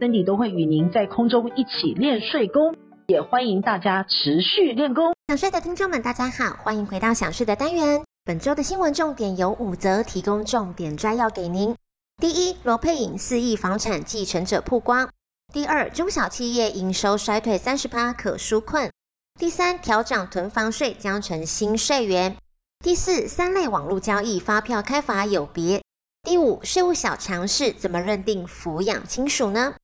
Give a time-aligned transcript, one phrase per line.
[0.00, 2.74] ，Cindy 都会与您在空中一起练税功，
[3.06, 5.12] 也欢迎大家持续练功。
[5.28, 8.02] 想税的听众们，大家好，欢迎回到想税的单元。
[8.24, 11.76] 本周的新闻重点有五则，提供重点摘要给您。
[12.16, 15.06] 第一，罗佩颖四亿房产继承者曝光；
[15.52, 18.88] 第二，中小企业营收衰退三十趴可纾困；
[19.38, 22.32] 第三，调整囤房税将成新税源；
[22.82, 25.82] 第四，三类网络交易发票开法有别。
[26.22, 29.74] 第五，税务小常识，怎么认定抚养亲属呢？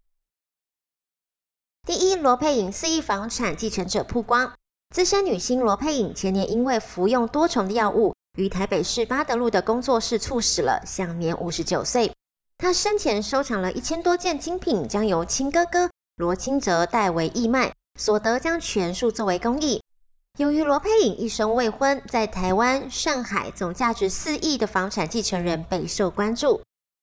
[1.87, 4.53] 第一，罗佩颖四亿房产继承者曝光。
[4.92, 12.11] 资深女星罗佩颖前年因为服用多重的药物，于台北市八德路的工作室猝死了，享年五十九岁。
[12.59, 19.81] 她生前收藏了一千多件精品，将由亲哥哥罗清哲代为义卖，所得将全数作为公益。
[20.39, 26.61] 由于罗佩颖一生未婚，在台湾、上海总价值四亿的房产继承人备受关注。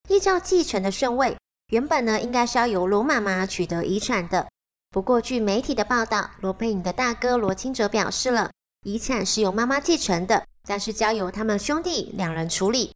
[0.10, 1.38] 依照继承的顺位，
[1.70, 4.50] 原本呢应该是要由罗妈妈取得遗产的。
[4.94, 8.52] 不过据媒体的报道，罗佩颖的大哥罗清哲表示了，
[8.86, 12.94] 遗产是由妈妈继承的，但是交由他们兄弟两人处理。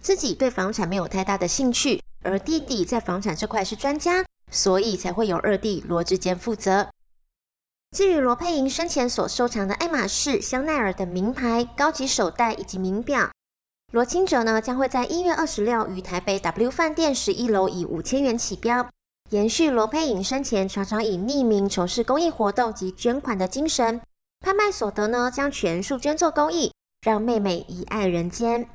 [0.00, 6.88] 自己对房产没有太大的兴趣，而弟弟在房产这块是专家，所以才会由二弟罗志坚负责。
[7.90, 13.28] 至于罗佩莹生前所收藏的爱马仕、香奈儿等名牌高级手袋以及名表，
[13.90, 18.88] 罗清哲呢将会在一月二十六于台北 W 饭店十一楼以五千元起标，
[19.30, 24.00] 延续罗佩颖生前常常以匿名从事公益活动及捐款的精神，
[24.40, 28.68] 拍卖所得呢将全数捐作公益，让妹妹以爱人间。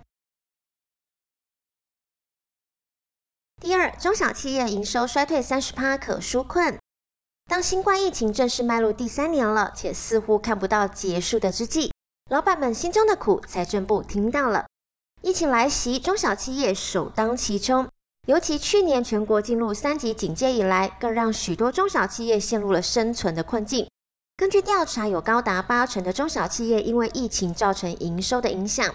[3.62, 6.80] 第二，中小企业营收衰退三十趴可纾困。
[7.48, 11.92] 当新冠疫情正式迈入第三年了，且似乎看不到结束的之际，
[12.30, 14.68] 老板们心中的苦，财政部听到了。
[15.22, 17.90] 疫情来袭，中小企业首当其冲，
[18.26, 23.88] 尤其去年全国进入三级警戒以来，更让许多中小企业陷入了生存的困境。
[24.36, 28.94] 根据调查，有高达八成的中小企业因为疫情造成营收的影响。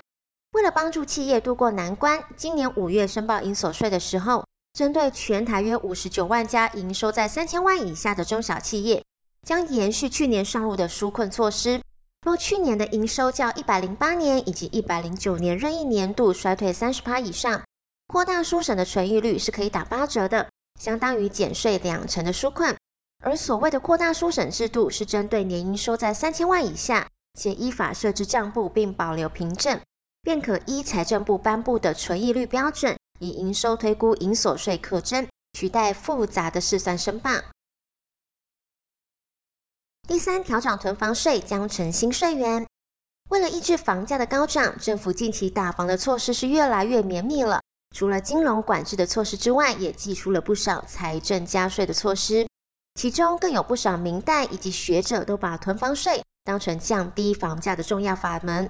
[0.52, 9.00] 为了帮助企业渡过难关，今年五月申报营所税的时候，针对全台约五十九万家营收在三千万以下的中小企业，
[9.46, 11.80] 将延续去年上路的纾困措施。
[12.26, 17.62] 若去年的营收较一百零八年以及一百零九年任意年度衰退三十趴以上，
[18.10, 20.50] 扩大书审的存疑率是可以打八折的，
[20.80, 22.76] 相当于减税两成的纾困。
[23.22, 29.80] 而所谓的扩大书审制度，是针对年营收在三千万以下，且依法设置账簿并保留凭证，
[30.22, 32.98] 便可依财政部颁布的存疑率标准。
[33.20, 37.30] 以营收推估营所税课征，取代复杂的试算申报。
[40.08, 42.66] 第三，调涨囤房税将成新税源。
[43.28, 47.60] 为了抑制房价的高涨，政府近期打房的措施是越来越绵密了。
[47.94, 52.46] 除了金融管制的措施之外，也祭出了不少财政加税的措施。
[52.94, 58.68] 其中更有不少明代以及学者都把囤房税当成降低房价的重要法门。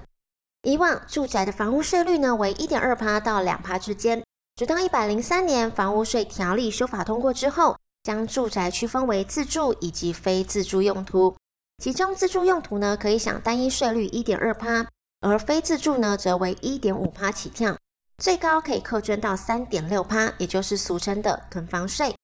[0.63, 4.23] 以往住宅的房屋税率呢为一点二趴到两趴之间。
[4.55, 11.35] 直到一百零三年房屋税条例修法通过之后，将住宅区分为自住以及非自住用途。
[11.83, 14.85] 其中自住用途呢，可以享单一税率一点二趴，
[15.21, 17.75] 而非自住呢，则为一点五趴起跳，
[18.21, 22.15] 最高可以课征到三点六趴，也就是俗称的囤房税。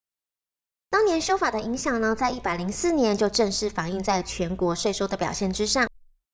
[0.92, 5.88] 当年修法的影响呢，在一百零四年就正式反映在全国税收的表现之上。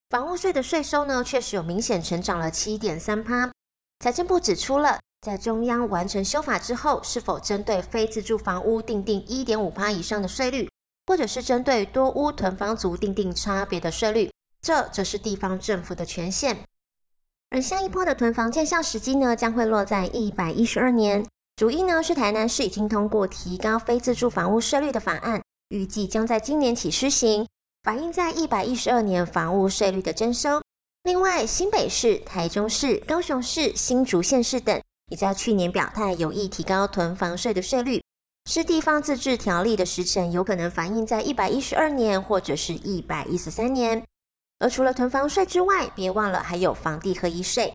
[0.09, 3.49] 房屋税的税收呢，确实有明显成长了七点三趴。
[3.99, 4.99] 财政部指出了。
[5.21, 10.69] 在中央完成修法之后，是否针对非自住房屋定定一点五趴以上的税率，
[11.07, 14.29] 或者是针对多屋囤房族定定差别的税率，
[14.61, 16.65] 这则是地方政府的权限。
[17.53, 21.23] 而下一波的囤房见效时机呢，将会落在一百一十二年。
[21.55, 25.39] 主因呢是台南市已经通过提高非自住房屋税率的法案，
[25.69, 27.47] 预计将在今年起施行，
[27.83, 30.63] 反映在一百一十二年房屋税率的征收。
[31.03, 34.81] 另外，新北市、台中市、高雄市、新竹县市等。
[35.09, 38.01] 也在去年表态有意提高囤房税的税率，
[38.49, 44.03] 是地方自治条例的时程有可能反映在一百一十二年或者是一百一十三年。
[44.63, 47.73] 而除了囤房税之外，别忘了还有房地合一税。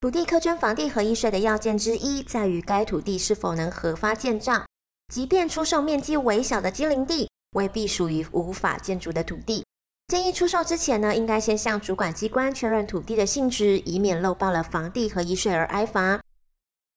[0.00, 4.64] 土地课征房地合一税的要件之一，在于该土地是否能合法建造。
[5.12, 9.64] 即便出售面积微小的机零地，未必属于无法建筑的土地。
[10.06, 16.20] 建议出售之前呢，应该先向主管机关确认土地的性质，以免漏报了房地合一税而挨罚。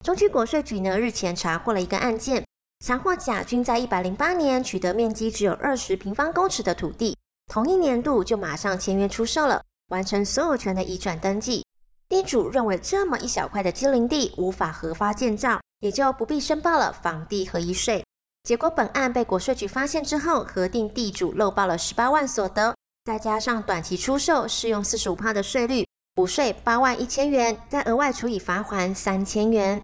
[0.04, 2.46] 中区国税局呢日前查获了一个案件，
[2.84, 7.16] 查获甲君在一百零八年取得面积只有二十平方公尺的土地，
[7.52, 11.62] 同一年度就马上签约出售了，完成所有权的移转登记。
[12.08, 18.02] 地主认为这么一小块的机零地无法合法建造，也就不必申报了房地合一税。
[18.44, 22.74] 结果本案被国税局发现之后，核定地主漏报了十八万所得。
[23.04, 29.82] 再加上短期出售适用四十五趴的税率，补税八万一千元，再额外处以罚锾三千元。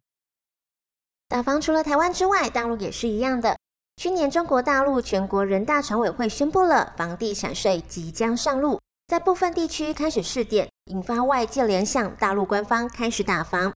[1.29, 3.59] 打房除了台湾之外，大陆也是一样的。
[3.99, 13.75] 去年中国大陆全国人大常委会宣布了房地产税即将上路，在部分地区开始试点，引发外界联想，大陆官方开始打房。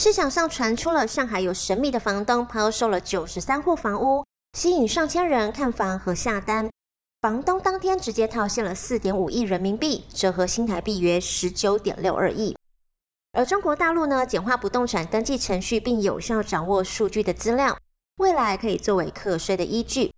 [0.00, 4.24] 市场上传出了上海有神秘的房东抛售了九十三户房屋，
[4.54, 6.70] 吸引上千人看房和下单。
[7.20, 12.56] 房东当天直接套现了四点五亿人民币，折合新台币约十九点六二亿。
[13.32, 17.76] 而中国大陆呢，简化不动产登记程序，并有效掌握数据的资料，
[18.18, 20.12] 未来可以作为课税的依据。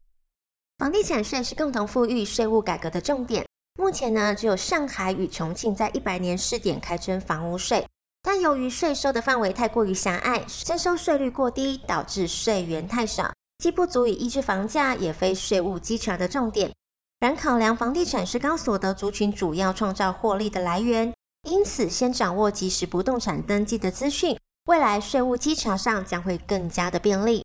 [0.78, 3.46] 房地产税是共同富裕税务改革的重点。
[3.78, 7.86] 目前呢，只有上海与重庆在一百年试点开征房屋税，
[8.22, 16.72] 但由于税收的范围太过于狭隘，征收税率过低，导致税源太少，既不足以抑制房价，也非税务稽查的重点。
[17.18, 21.12] 然考量房地产是高所得族群主要创造获利的来源，
[21.42, 27.44] 因此先掌握即时不动产登记的资讯，未来税务稽查上将会更加的便利。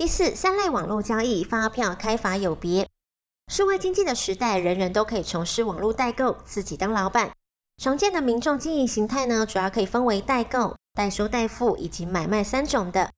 [0.00, 2.88] 第四，三类网络交易发票开法有别。
[3.52, 7.32] 数位经济的时代，人人都可以从事网络代购，自己当老板。
[7.76, 13.10] 常见的民众经营形态呢，主要可以分为代购、代收代付以及买卖三种的。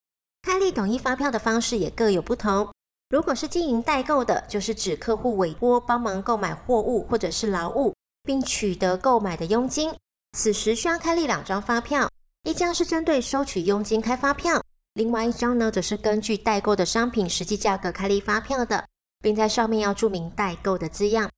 [0.42, 2.68] 开立统一发票的方式也各有不同。
[3.10, 7.94] 如果是经营代购的，就是指客户委托帮忙购买货物或者是劳务，
[8.24, 9.94] 并取得购买的佣金。
[10.36, 12.10] 此时需要开立两张发票，
[12.42, 14.60] 一张是针对收取佣金开发票，
[14.94, 18.86] 另外一张呢，则是根据代购的商品实际价格开立发票的，
[19.22, 21.30] 并在上面要注明代购的字样。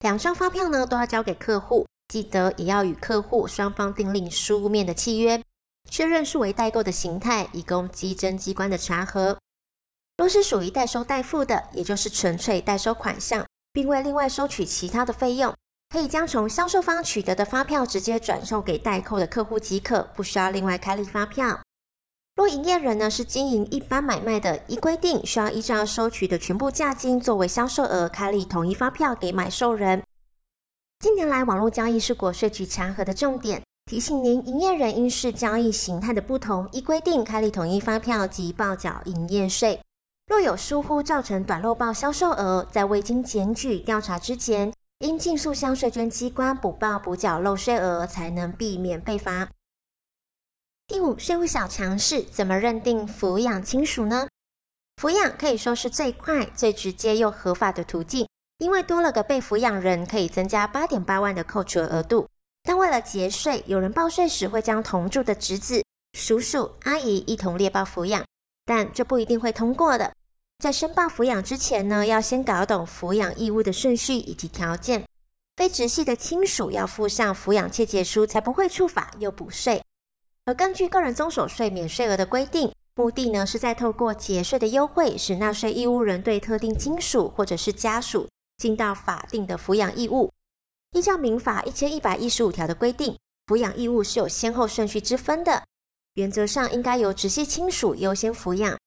[0.00, 5.42] 两张发票呢，都要交给客户，记得也要与客户双方订立书面的契约，
[5.90, 9.38] 确认是为代购的形态，以供稽征机关的查核。
[10.18, 15.54] 若是属于代收代付的，也就是纯粹代收款项，并未另外收取其他的费用，
[15.88, 21.58] 可以将从销售方取得的发票直接转售给代扣的客户即可，不需要另外开立发票。
[22.38, 30.04] 若营业人呢是经营一般买卖的，依规定需要依照收取的全部价金作为销售额，开立统一发票给买受人。
[31.00, 39.80] 近年来，网络交易是国税局查核的重点，提醒您，营业人因视交易形态的不同，依规定开立统一发票及报缴营业税。
[40.28, 49.48] 若有疏忽造成短漏报销售额，在未经检举调查之前，应尽速向税捐机关补报补缴漏税额，才能避免被罚。
[50.88, 54.26] 第五，税务小常识，怎么认定抚养亲属呢？
[54.96, 58.26] 抚养可以说是最快、最直接又合法的途径，
[58.56, 62.26] 因为多了个被抚养人，可以增加八点八万的扣除额度。
[62.62, 65.84] 但为了节税，有人报税时会将同住的侄子、
[66.14, 68.24] 叔叔、阿姨一同列报抚养，
[68.64, 70.10] 但这不一定会通过的。
[70.58, 75.04] 在申报抚养之前呢，要先搞懂抚养义务的顺序以及条件。
[75.54, 79.82] 非直系的亲属要附上抚养切结书，才不会触法又补税。
[80.48, 88.26] 而根据个人综所税免税额的规定，目的呢是在透过节税的优惠，使纳税义务人对特定亲属或者是家属
[88.56, 90.32] 尽到法定的抚养义务。
[90.92, 93.14] 依照民法一千一百一十五条的规定，
[93.46, 95.64] 抚养义务是有先后顺序之分的，
[96.14, 98.78] 原则上应该由直系亲属优先抚养。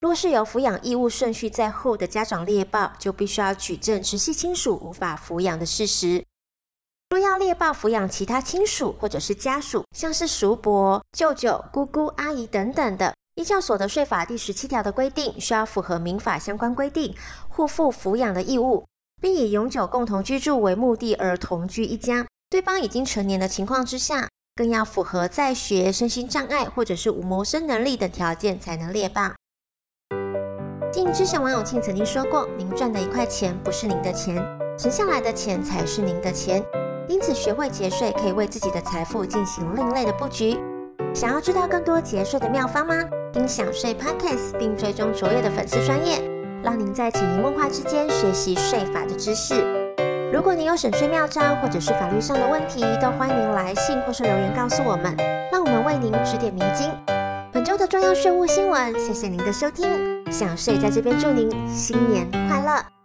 [0.00, 6.24] 若是有抚养义务顺序在后的家长列报，就必须要举证直系亲属无法抚养的事实。
[7.10, 17.12] 若要列报抚养其他亲属或者是家属，像是叔伯、舅舅、姑姑、阿姨等等的，依照所得税法第十七条的规定，需要符合民法相关规定，
[17.48, 18.86] 互负抚养的义务，
[19.20, 22.24] 并以永久共同居住为目的而同居一家。
[22.48, 29.32] 对方已经成年的情况之下，更要符合在学、身心障碍或者是无谋生能力等条件才能列报。
[30.92, 34.36] 经营之前，王永庆曾经说过：“您赚的一块钱不是您的钱，
[34.78, 36.64] 存下来的钱才是您的钱。
[37.10, 40.56] 因此，学会节税可以为自己的财富进行另类的布局。
[41.12, 42.94] 想要知道更多节税的妙方吗？
[43.32, 46.22] 听享税 Podcast 并追踪卓越的粉丝专业，
[46.62, 49.54] 让您在潜移默化之间学习税法的知识。
[50.32, 55.12] 如果您有省税妙招或者是法律上的问题，都欢迎来信或是留言告诉我们，
[55.50, 56.88] 让我们为您指点迷津。”
[57.52, 59.84] 本周的重要税务新闻，谢谢您的收听。
[60.30, 62.99] 想税在这边祝您新年快乐。